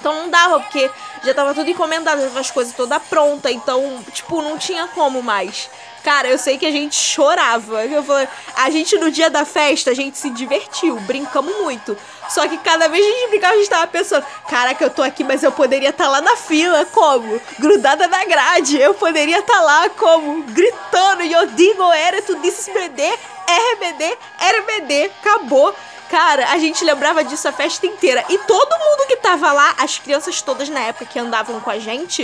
[0.00, 0.90] Então não dava, porque
[1.22, 3.52] já tava tudo encomendado, as coisas toda pronta.
[3.52, 5.70] Então, tipo, não tinha como mais.
[6.02, 7.84] Cara, eu sei que a gente chorava.
[7.84, 11.96] Eu falei, a gente no dia da festa, a gente se divertiu, brincamos muito.
[12.30, 15.02] Só que cada vez que a gente brincava, a gente tava pensando: caraca, eu tô
[15.02, 17.40] aqui, mas eu poderia estar tá lá na fila, como?
[17.58, 18.80] Grudada na grade.
[18.80, 20.42] Eu poderia estar tá lá, como?
[20.44, 25.74] Gritando, eu digo, era tu disse BD, RBD, RBD, acabou.
[26.10, 28.24] Cara, a gente lembrava disso a festa inteira.
[28.28, 31.78] E todo mundo que tava lá, as crianças todas na época que andavam com a
[31.78, 32.22] gente,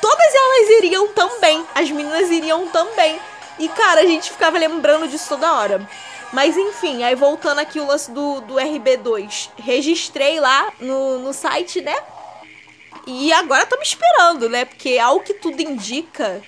[0.00, 1.66] todas elas iriam também.
[1.74, 3.20] As meninas iriam também.
[3.58, 5.86] E, cara, a gente ficava lembrando disso toda hora.
[6.32, 9.50] Mas enfim, aí voltando aqui o lance do, do RB2.
[9.58, 11.96] Registrei lá no, no site, né?
[13.06, 14.64] E agora tô me esperando, né?
[14.64, 16.42] Porque ao que tudo indica.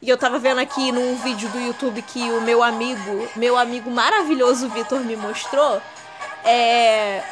[0.00, 3.90] E eu tava vendo aqui num vídeo do YouTube que o meu amigo, meu amigo
[3.90, 5.82] maravilhoso Vitor me mostrou.
[6.44, 7.22] É.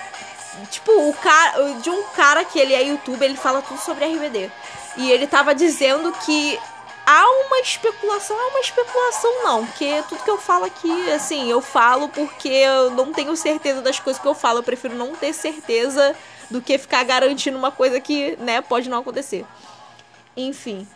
[0.71, 1.75] Tipo, o cara.
[1.75, 4.51] De um cara que ele é YouTube, ele fala tudo sobre RBD.
[4.97, 6.59] E ele tava dizendo que
[7.07, 11.61] há uma especulação, há uma especulação não, porque tudo que eu falo aqui, assim, eu
[11.61, 15.33] falo porque eu não tenho certeza das coisas que eu falo, eu prefiro não ter
[15.33, 16.17] certeza
[16.51, 19.47] do que ficar garantindo uma coisa que, né, pode não acontecer.
[20.37, 20.87] Enfim,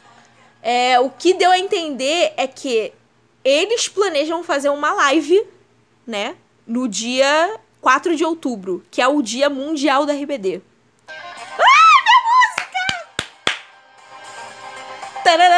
[0.61, 2.93] é, o que deu a entender é que
[3.45, 5.47] eles planejam fazer uma live,
[6.05, 6.35] né,
[6.67, 10.61] no dia 4 de outubro, que é o Dia Mundial da RBD.
[11.09, 11.15] Ah,
[12.05, 12.85] minha música!
[15.25, 15.55] Tarará!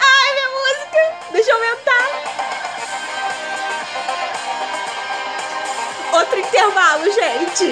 [0.00, 1.00] Ai, minha música!
[1.32, 2.06] Deixa eu aumentar.
[6.12, 7.66] Outro intervalo, gente.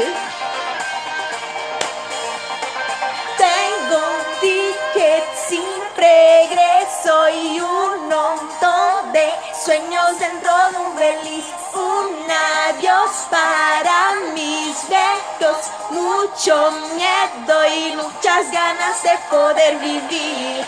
[3.38, 5.62] Tengo un ticket sin
[5.96, 12.31] regreso y un montón de sueños dentro de un feliz un
[12.68, 20.64] adiós para mis besos, mucho miedo y muchas ganas de poder vivir.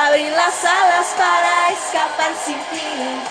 [0.00, 3.22] Abrir las alas para escapar sin fin,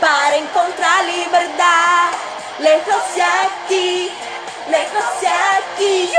[0.00, 2.10] para encontrar libertad,
[2.58, 4.12] lejos de aquí,
[4.68, 6.12] lejos de aquí.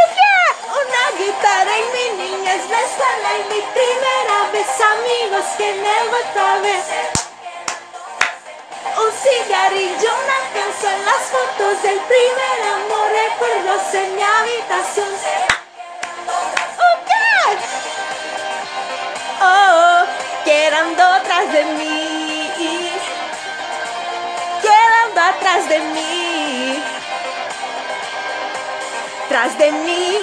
[0.72, 6.10] Una guitarra y mi niña es la y mi primera vez, amigos que me he
[6.10, 7.21] vuelto a ver
[9.04, 15.08] un cigarrillo, una canción, las fotos del primer amor, recuerdos en mi habitación.
[16.28, 17.58] Oh, God.
[19.42, 20.06] oh,
[20.44, 22.52] quedando atrás de mí,
[24.62, 26.84] quedando atrás de mí,
[29.26, 30.18] atrás de mí.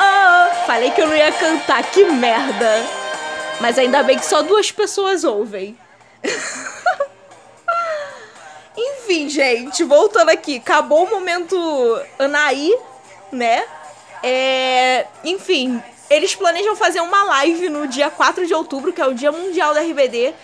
[0.00, 2.82] Oh, falei que eu não ia cantar, que merda.
[3.60, 5.78] Mas ainda bem que só duas pessoas ouvem.
[9.28, 10.56] Gente, voltando aqui.
[10.56, 11.56] Acabou o momento
[12.18, 12.76] Anaí,
[13.32, 13.64] né?
[14.22, 19.14] É, enfim, eles planejam fazer uma live no dia 4 de outubro, que é o
[19.14, 20.34] Dia Mundial da RBD.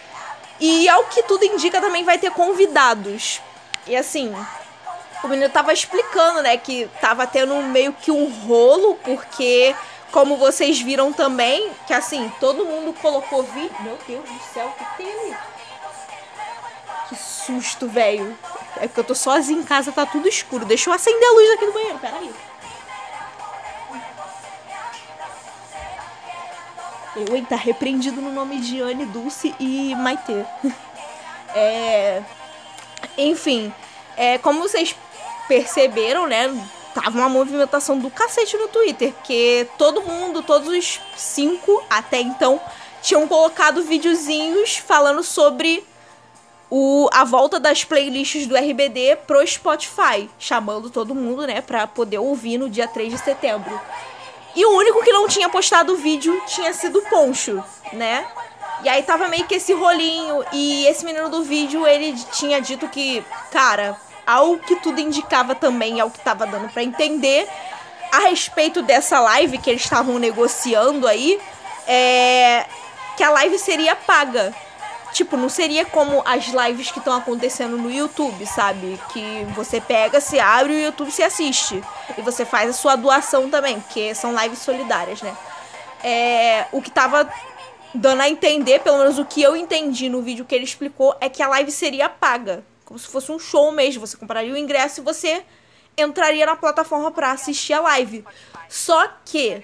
[0.59, 3.41] E ao que tudo indica, também vai ter convidados.
[3.87, 4.35] E assim,
[5.25, 9.75] o menino tava explicando, né, que tava tendo meio que um rolo, porque,
[10.13, 13.75] como vocês viram também, que assim, todo mundo colocou vídeo.
[13.81, 15.37] Meu Deus do céu, o que tem ali?
[17.09, 18.37] Que susto, velho.
[18.81, 20.65] É porque eu tô sozinha em casa, tá tudo escuro.
[20.65, 22.31] Deixa eu acender a luz aqui do banheiro, peraí.
[27.17, 30.45] Eu, tá repreendido no nome de Anne, Dulce e Maitê.
[31.53, 32.23] É...
[33.19, 33.75] Enfim,
[34.17, 34.95] é, como vocês
[35.49, 36.49] perceberam, né?
[36.95, 42.61] Tava uma movimentação do cacete no Twitter, porque todo mundo, todos os cinco até então,
[43.03, 45.85] tinham colocado videozinhos falando sobre
[46.71, 52.19] o, a volta das playlists do RBD pro Spotify, chamando todo mundo, né, pra poder
[52.19, 53.79] ouvir no dia 3 de setembro.
[54.55, 58.27] E o único que não tinha postado o vídeo tinha sido o Poncho, né?
[58.83, 62.89] E aí tava meio que esse rolinho, e esse menino do vídeo, ele tinha dito
[62.89, 67.47] que, cara, ao que tudo indicava também, ao que tava dando para entender,
[68.11, 71.39] a respeito dessa live que eles estavam negociando aí,
[71.87, 72.65] é
[73.17, 74.55] que a live seria paga
[75.13, 78.99] Tipo, não seria como as lives que estão acontecendo no YouTube, sabe?
[79.13, 81.83] Que você pega, se abre o YouTube se assiste.
[82.17, 85.37] E você faz a sua doação também, porque são lives solidárias, né?
[86.03, 87.29] É, o que tava
[87.95, 91.29] dando a entender, pelo menos o que eu entendi no vídeo que ele explicou, é
[91.29, 92.65] que a live seria paga.
[92.85, 94.07] Como se fosse um show mesmo.
[94.07, 95.45] Você compraria o ingresso e você
[95.97, 98.25] entraria na plataforma para assistir a live.
[98.69, 99.63] Só que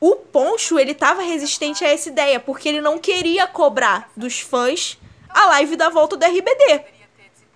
[0.00, 4.96] o Poncho, ele tava resistente a essa ideia, porque ele não queria cobrar dos fãs
[5.28, 6.84] a live da volta do RBD.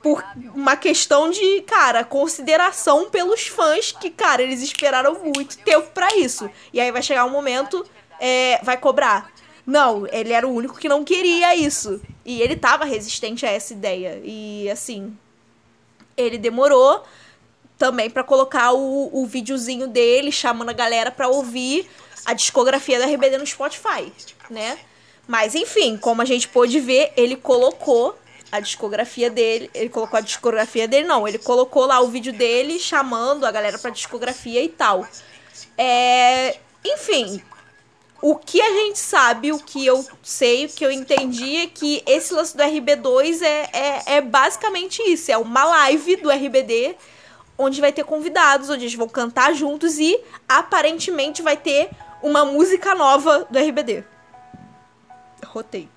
[0.02, 0.22] Por
[0.54, 6.50] uma questão de, cara, consideração pelos fãs, que, cara, eles esperaram muito tempo para isso.
[6.70, 7.86] E aí vai chegar um momento,
[8.20, 9.32] é, vai cobrar.
[9.66, 12.02] Não, ele era o único que não queria isso.
[12.22, 14.20] E ele tava resistente a essa ideia.
[14.22, 15.16] E assim,
[16.14, 17.02] ele demorou
[17.78, 21.88] também para colocar o, o videozinho dele chamando a galera para ouvir
[22.24, 24.12] a discografia da RBD no Spotify,
[24.50, 24.78] né?
[25.26, 28.16] Mas enfim, como a gente pôde ver, ele colocou
[28.52, 29.70] a discografia dele.
[29.74, 31.26] Ele colocou a discografia dele, não.
[31.26, 35.06] Ele colocou lá o vídeo dele chamando a galera pra discografia e tal.
[35.76, 37.42] É, enfim,
[38.22, 42.02] o que a gente sabe, o que eu sei, o que eu entendi é que
[42.06, 46.96] esse lance do RB2 é, é, é basicamente isso: é uma live do RBD
[47.58, 51.90] onde vai ter convidados, onde eles vão cantar juntos e aparentemente vai ter
[52.24, 54.02] uma música nova do RBD.
[55.44, 55.90] Rotei.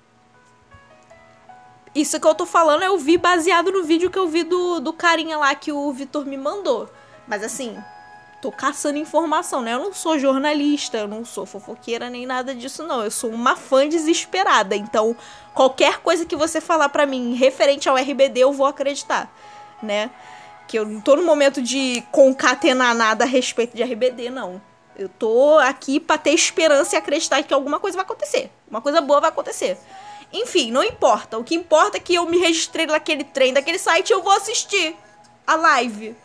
[1.94, 4.92] Isso que eu tô falando eu vi baseado no vídeo que eu vi do, do
[4.92, 6.86] carinha lá que o Vitor me mandou.
[7.26, 7.78] Mas assim,
[8.42, 9.72] tô caçando informação, né?
[9.72, 13.02] Eu não sou jornalista, eu não sou fofoqueira nem nada disso, não.
[13.02, 14.76] Eu sou uma fã desesperada.
[14.76, 15.16] Então,
[15.54, 19.32] qualquer coisa que você falar para mim referente ao RBD, eu vou acreditar,
[19.82, 20.10] né?
[20.68, 24.60] Que eu não tô no momento de concatenar nada a respeito de RBD, não.
[24.98, 28.50] Eu tô aqui pra ter esperança e acreditar que alguma coisa vai acontecer.
[28.68, 29.78] Uma coisa boa vai acontecer.
[30.32, 31.38] Enfim, não importa.
[31.38, 34.96] O que importa é que eu me registrei naquele trem, daquele site, eu vou assistir
[35.46, 36.16] a live.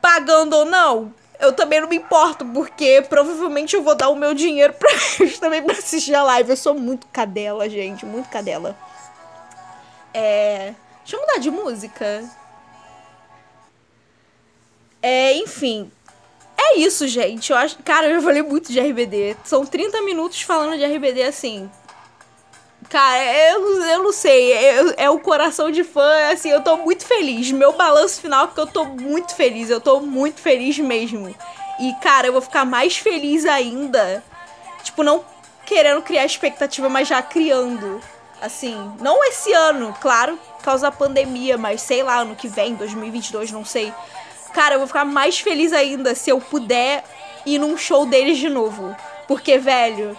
[0.00, 4.34] Pagando ou não, eu também não me importo, porque provavelmente eu vou dar o meu
[4.34, 6.50] dinheiro pra eles também pra assistir a live.
[6.50, 8.76] Eu sou muito cadela, gente, muito cadela.
[10.14, 10.74] É.
[11.00, 12.24] Deixa eu mudar de música.
[15.02, 15.90] É, enfim.
[16.62, 17.50] É isso, gente.
[17.50, 17.78] Eu acho.
[17.82, 19.36] Cara, eu já falei muito de RBD.
[19.44, 21.70] São 30 minutos falando de RBD assim.
[22.90, 24.52] Cara, eu, eu não sei.
[24.96, 27.50] É, o coração de fã, assim, eu tô muito feliz.
[27.50, 29.70] Meu balanço final é que eu tô muito feliz.
[29.70, 31.34] Eu tô muito feliz mesmo.
[31.78, 34.22] E, cara, eu vou ficar mais feliz ainda.
[34.82, 35.24] Tipo, não
[35.64, 38.00] querendo criar expectativa, mas já criando.
[38.42, 42.74] Assim, não esse ano, claro, por causa da pandemia, mas sei lá, ano que vem,
[42.74, 43.92] 2022, não sei.
[44.52, 47.04] Cara, eu vou ficar mais feliz ainda se eu puder
[47.46, 48.94] ir num show deles de novo.
[49.28, 50.16] Porque, velho,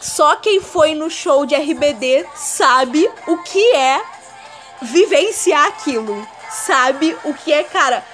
[0.00, 4.02] só quem foi no show de RBD sabe o que é
[4.80, 6.26] vivenciar aquilo.
[6.50, 8.04] Sabe o que é, cara,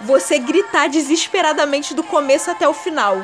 [0.00, 3.16] você gritar desesperadamente do começo até o final.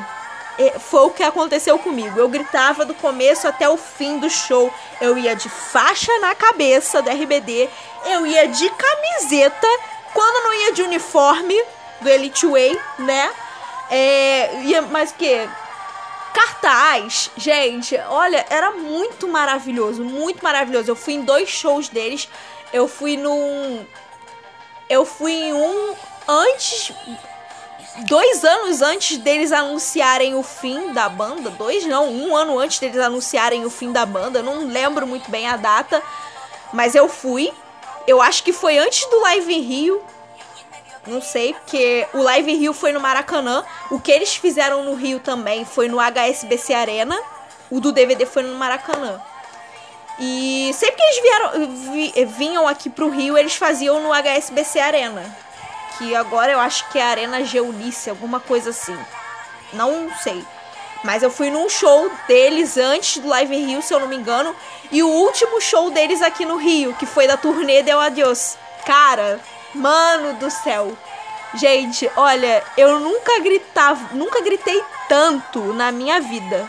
[0.79, 2.19] Foi o que aconteceu comigo.
[2.19, 4.71] Eu gritava do começo até o fim do show.
[5.01, 7.69] Eu ia de faixa na cabeça do RBD.
[8.05, 9.67] Eu ia de camiseta.
[10.13, 11.55] Quando não ia de uniforme
[12.01, 13.31] do Elite Way, né?
[13.89, 15.49] É, ia mais que
[16.33, 20.89] cartaz, gente, olha, era muito maravilhoso, muito maravilhoso.
[20.89, 22.27] Eu fui em dois shows deles.
[22.73, 23.85] Eu fui num.
[24.89, 25.95] Eu fui em um
[26.27, 26.91] antes.
[28.07, 31.51] Dois anos antes deles anunciarem o fim da banda.
[31.51, 34.39] Dois, não, um ano antes deles anunciarem o fim da banda.
[34.39, 36.01] Eu não lembro muito bem a data.
[36.73, 37.53] Mas eu fui.
[38.07, 40.03] Eu acho que foi antes do Live em Rio.
[41.05, 43.65] Não sei, porque o Live Rio foi no Maracanã.
[43.91, 47.19] O que eles fizeram no Rio também foi no HSBC Arena.
[47.69, 49.21] O do DVD foi no Maracanã.
[50.19, 55.35] E sempre que eles vieram, vi, vinham aqui pro Rio, eles faziam no HSBC Arena.
[55.97, 58.97] Que agora eu acho que é Arena Geunice, alguma coisa assim.
[59.73, 60.43] Não sei.
[61.03, 64.55] Mas eu fui num show deles antes do Live Rio, se eu não me engano.
[64.91, 68.57] E o último show deles aqui no Rio, que foi da turnê Del Adios.
[68.85, 69.39] Cara,
[69.73, 70.95] Mano do céu.
[71.55, 76.67] Gente, olha, eu nunca gritava, nunca gritei tanto na minha vida.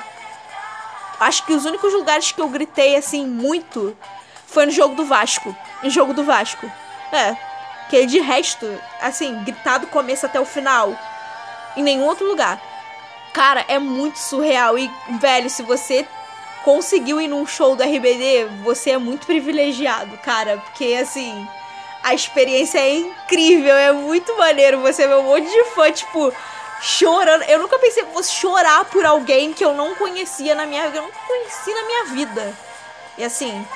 [1.20, 3.96] Acho que os únicos lugares que eu gritei assim muito
[4.46, 5.54] foi no jogo do Vasco.
[5.82, 6.70] No jogo do Vasco.
[7.12, 7.36] É.
[7.88, 8.66] Que de resto,
[9.00, 10.98] assim, gritar do começo até o final.
[11.76, 12.60] Em nenhum outro lugar.
[13.34, 14.78] Cara, é muito surreal.
[14.78, 16.08] E, velho, se você
[16.64, 20.56] conseguiu ir num show do RBD, você é muito privilegiado, cara.
[20.56, 21.46] Porque, assim
[22.04, 26.30] a experiência é incrível, é muito maneiro você ver um monte de fã, tipo,
[26.82, 27.44] chorando.
[27.44, 30.98] Eu nunca pensei que fosse chorar por alguém que eu não conhecia na minha vida.
[30.98, 32.54] Eu não conheci na minha vida.
[33.16, 33.66] E assim,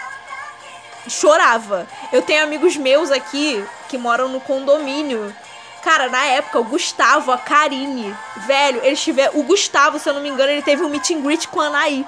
[1.08, 1.86] chorava.
[2.12, 5.34] Eu tenho amigos meus aqui que moram no condomínio.
[5.82, 8.14] Cara, na época, o Gustavo, a Karine,
[8.46, 9.38] velho, eles tiveram.
[9.38, 11.66] O Gustavo, se eu não me engano, ele teve um meet and greet com a
[11.66, 12.04] Anaí.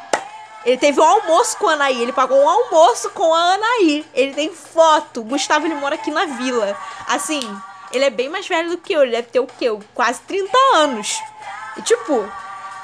[0.65, 2.03] Ele teve um almoço com a Anaí.
[2.03, 4.05] Ele pagou um almoço com a Anaí.
[4.13, 5.23] Ele tem foto.
[5.23, 6.77] Gustavo, ele mora aqui na vila.
[7.09, 7.41] Assim,
[7.93, 9.03] ele é bem mais velho do que eu.
[9.03, 9.67] Ele deve ter o quê?
[9.95, 11.19] Quase 30 anos.
[11.77, 12.29] E, tipo,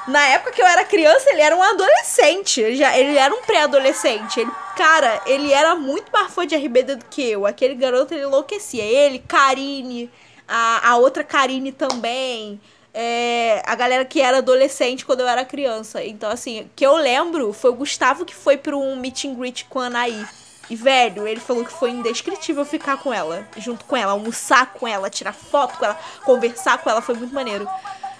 [0.07, 2.61] na época que eu era criança, ele era um adolescente.
[2.61, 4.39] Ele, já, ele era um pré-adolescente.
[4.39, 7.45] Ele, cara, ele era muito mais fã de RBD do que eu.
[7.45, 8.83] Aquele garoto, ele enlouquecia.
[8.83, 10.09] Ele, Karine,
[10.47, 12.59] a, a outra Karine também.
[12.93, 16.03] é, a galera que era adolescente quando eu era criança.
[16.03, 19.35] Então, assim, o que eu lembro foi o Gustavo que foi para um meet and
[19.35, 20.25] greet com a Anaí.
[20.67, 24.87] E, velho, ele falou que foi indescritível ficar com ela, junto com ela, almoçar com
[24.87, 27.69] ela, tirar foto com ela, conversar com ela, foi muito maneiro.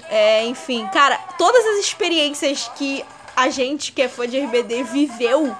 [0.09, 3.03] É, enfim, cara, todas as experiências que
[3.35, 5.55] a gente que é fã de RBD viveu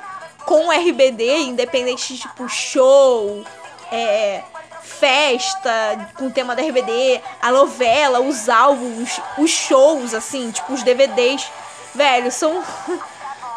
[0.45, 3.43] com o RBD, independente de tipo show,
[3.91, 4.43] é,
[4.88, 5.69] festa
[6.15, 11.51] com o tema da RBD, a novela, os álbuns, os shows, assim, tipo, os DVDs.
[11.93, 12.63] Velho, são.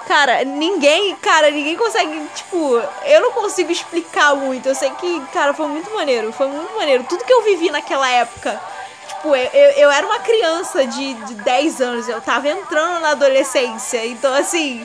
[0.07, 4.69] Cara, ninguém, cara, ninguém consegue, tipo, eu não consigo explicar muito.
[4.69, 7.05] Eu sei que, cara, foi muito maneiro, foi muito maneiro.
[7.05, 8.61] Tudo que eu vivi naquela época,
[9.07, 14.05] tipo, eu, eu, era uma criança de, de 10 anos, eu tava entrando na adolescência,
[14.05, 14.85] então assim,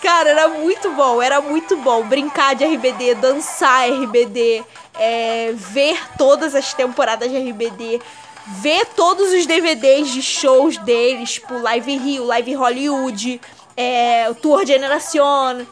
[0.00, 4.64] cara, era muito bom, era muito bom brincar de RBD, dançar RBD,
[4.98, 8.00] é, ver todas as temporadas de RBD,
[8.46, 13.40] ver todos os DVDs de shows deles, tipo Live Rio, Live Hollywood,
[13.76, 15.66] é, Tour Generación,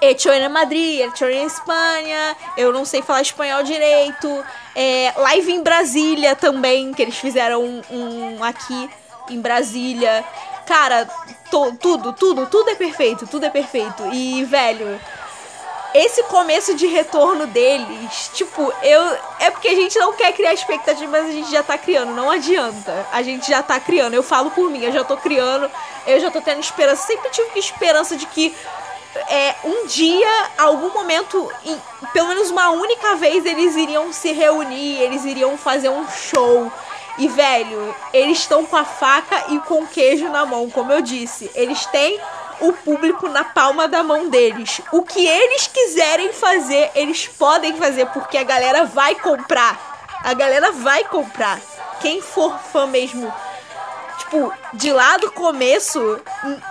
[0.00, 4.44] Hecho em Madrid, Hecho em Espanha, eu não sei falar espanhol direito,
[4.74, 8.90] é, Live em Brasília também, que eles fizeram um, um aqui
[9.30, 10.24] em Brasília.
[10.66, 11.08] Cara,
[11.50, 14.06] to, tudo, tudo, tudo é perfeito, tudo é perfeito.
[14.12, 15.00] E, velho,
[15.94, 19.18] esse começo de retorno deles, tipo, eu.
[19.38, 22.12] É porque a gente não quer criar expectativa, mas a gente já tá criando.
[22.12, 23.06] Não adianta.
[23.12, 24.14] A gente já tá criando.
[24.14, 25.70] Eu falo por mim, eu já tô criando,
[26.06, 27.06] eu já tô tendo esperança.
[27.06, 28.54] Sempre tive esperança de que
[29.28, 31.80] é, um dia, algum momento, em,
[32.12, 36.70] pelo menos uma única vez, eles iriam se reunir, eles iriam fazer um show.
[37.18, 41.00] E, velho, eles estão com a faca e com o queijo na mão, como eu
[41.00, 41.50] disse.
[41.54, 42.20] Eles têm
[42.60, 44.80] o público na palma da mão deles.
[44.92, 49.96] O que eles quiserem fazer, eles podem fazer, porque a galera vai comprar.
[50.22, 51.60] A galera vai comprar.
[52.00, 53.32] Quem for fã mesmo,
[54.18, 56.20] tipo, de lá do começo,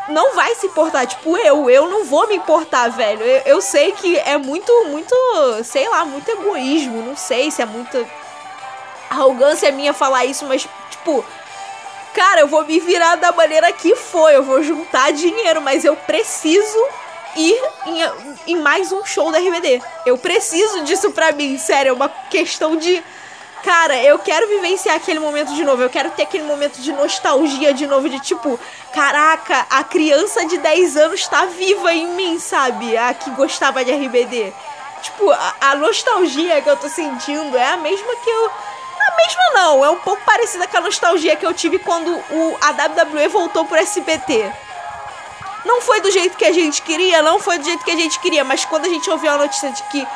[0.10, 1.08] não vai se importar.
[1.08, 3.22] Tipo, eu, eu não vou me importar, velho.
[3.22, 5.16] Eu, eu sei que é muito, muito,
[5.64, 7.02] sei lá, muito egoísmo.
[7.02, 8.06] Não sei se é muita
[9.10, 11.24] arrogância minha falar isso, mas, tipo,
[12.14, 15.96] cara, eu vou me virar da maneira que for, eu vou juntar dinheiro, mas eu
[15.96, 16.80] preciso
[17.36, 19.82] ir em, em, mais um show da RBD.
[20.06, 23.04] Eu preciso disso pra mim, sério, é uma questão de.
[23.64, 25.82] Cara, eu quero vivenciar aquele momento de novo.
[25.82, 28.60] Eu quero ter aquele momento de nostalgia de novo, de tipo,
[28.94, 32.96] caraca, a criança de 10 anos tá viva em mim, sabe?
[32.96, 34.54] A que gostava de RBD.
[35.02, 38.52] Tipo, a, a nostalgia que eu tô sentindo é a mesma que eu
[39.16, 42.72] mesma não, é um pouco parecida com a nostalgia que eu tive quando o, a
[42.72, 44.52] WWE voltou pro SBT.
[45.66, 48.20] Não foi do jeito que a gente queria, não foi do jeito que a gente
[48.20, 50.08] queria, mas quando a gente ouviu a notícia de que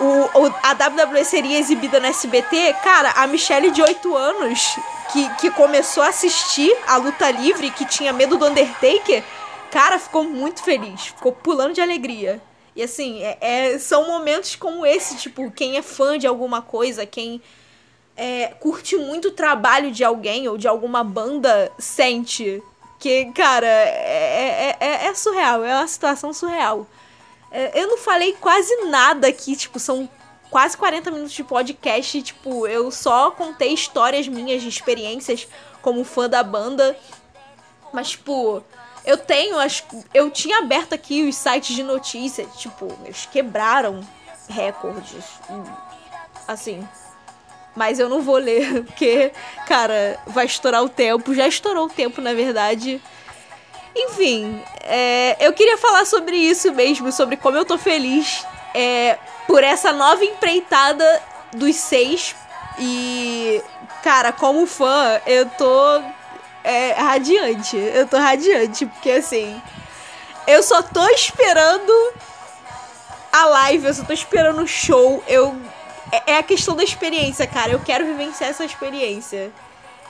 [0.00, 4.76] o, o, a WWE seria exibida no SBT, cara, a Michelle de 8 anos,
[5.12, 9.22] que, que começou a assistir a luta livre, que tinha medo do Undertaker,
[9.70, 12.40] cara, ficou muito feliz, ficou pulando de alegria.
[12.74, 17.04] E assim, é, é, são momentos como esse, tipo, quem é fã de alguma coisa,
[17.06, 17.40] quem
[18.16, 22.62] é, curte muito o trabalho de alguém ou de alguma banda, sente.
[22.98, 26.86] Que, cara, é, é, é, é surreal, é uma situação surreal.
[27.50, 30.08] É, eu não falei quase nada aqui, tipo, são
[30.50, 35.48] quase 40 minutos de podcast e, tipo, eu só contei histórias minhas de experiências
[35.80, 36.96] como fã da banda.
[37.92, 38.62] Mas, tipo,
[39.04, 39.82] eu tenho as.
[40.14, 44.00] Eu tinha aberto aqui os sites de notícias, tipo, eles quebraram
[44.48, 45.24] recordes.
[46.46, 46.86] Assim,
[47.74, 49.32] mas eu não vou ler, porque,
[49.66, 51.34] cara, vai estourar o tempo.
[51.34, 53.00] Já estourou o tempo, na verdade.
[53.94, 58.44] Enfim, é, eu queria falar sobre isso mesmo, sobre como eu tô feliz
[58.74, 62.34] é, por essa nova empreitada dos seis.
[62.78, 63.62] E,
[64.02, 66.02] cara, como fã, eu tô
[66.64, 67.76] é, radiante.
[67.76, 69.60] Eu tô radiante, porque assim.
[70.46, 71.92] Eu só tô esperando
[73.32, 75.22] a live, eu só tô esperando o show.
[75.28, 75.54] Eu
[76.12, 77.72] é, é a questão da experiência, cara.
[77.72, 79.50] Eu quero vivenciar essa experiência.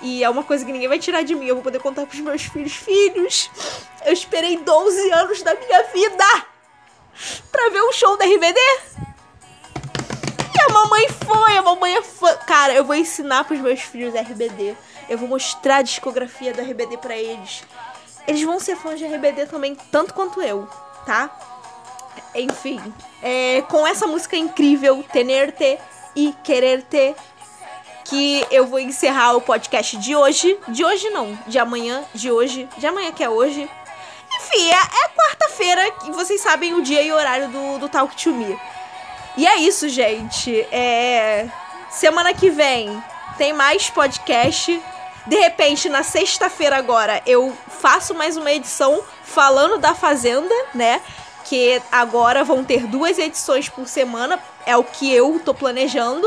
[0.02, 1.46] E é uma coisa que ninguém vai tirar de mim.
[1.46, 2.72] Eu vou poder contar pros meus filhos.
[2.72, 3.48] Filhos,
[4.04, 6.24] eu esperei 12 anos da minha vida
[7.52, 8.58] pra ver um show da RBD.
[10.54, 12.36] E a mamãe foi, a mamãe é fã.
[12.38, 14.76] Cara, eu vou ensinar pros meus filhos RBD.
[15.08, 17.62] Eu vou mostrar a discografia da RBD pra eles.
[18.26, 20.68] Eles vão ser fãs de RBD também, tanto quanto eu,
[21.04, 21.30] tá?
[22.34, 22.80] Enfim,
[23.20, 25.78] é, com essa música incrível, Tenerte
[26.14, 27.14] e Quererte,
[28.04, 30.58] que eu vou encerrar o podcast de hoje.
[30.68, 33.68] De hoje não, de amanhã, de hoje, de amanhã que é hoje.
[34.34, 38.32] Enfim, é, é quarta-feira e vocês sabem o dia e horário do, do Talk to
[38.32, 38.58] Me.
[39.36, 40.60] E é isso, gente.
[40.70, 41.48] É...
[41.90, 43.02] Semana que vem
[43.38, 44.80] tem mais podcast.
[45.26, 51.00] De repente, na sexta-feira agora, eu faço mais uma edição falando da Fazenda, né?
[51.44, 56.26] Que agora vão ter duas edições por semana, é o que eu tô planejando.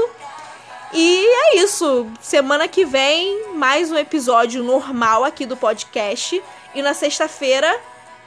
[0.94, 2.08] E é isso.
[2.22, 6.42] Semana que vem, mais um episódio normal aqui do podcast.
[6.74, 7.80] E na sexta-feira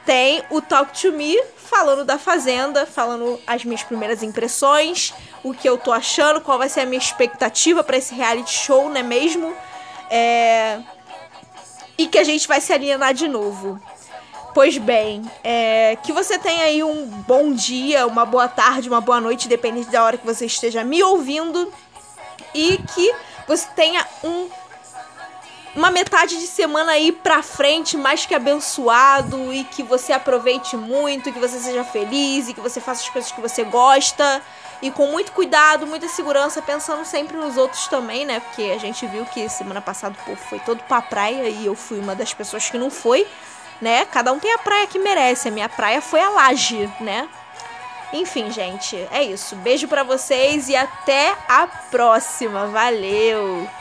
[0.05, 5.69] tem o Talk to Me falando da Fazenda, falando as minhas primeiras impressões, o que
[5.69, 9.03] eu tô achando, qual vai ser a minha expectativa para esse reality show, não é
[9.03, 9.55] mesmo?
[10.09, 10.79] É...
[11.95, 13.79] E que a gente vai se alienar de novo.
[14.53, 15.97] Pois bem, é...
[16.03, 20.03] que você tenha aí um bom dia, uma boa tarde, uma boa noite, dependendo da
[20.03, 21.71] hora que você esteja me ouvindo.
[22.53, 23.13] E que
[23.47, 24.49] você tenha um
[25.75, 31.31] uma metade de semana aí pra frente mais que abençoado e que você aproveite muito,
[31.31, 34.41] que você seja feliz e que você faça as coisas que você gosta.
[34.81, 38.39] E com muito cuidado, muita segurança, pensando sempre nos outros também, né?
[38.39, 41.75] Porque a gente viu que semana passada o povo foi todo pra praia e eu
[41.75, 43.27] fui uma das pessoas que não foi,
[43.81, 44.05] né?
[44.05, 45.47] Cada um tem a praia que merece.
[45.47, 47.27] A minha praia foi a laje, né?
[48.11, 49.55] Enfim, gente, é isso.
[49.57, 52.67] Beijo para vocês e até a próxima.
[52.67, 53.78] Valeu!